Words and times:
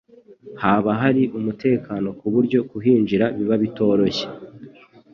Haba 0.61 0.91
hari 1.01 1.23
umutekano 1.39 2.07
ku 2.19 2.25
buryo 2.33 2.59
kuhinjira 2.69 3.25
biba 3.37 3.55
bitoroshye. 3.63 4.25